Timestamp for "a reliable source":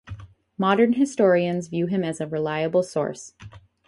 2.19-3.35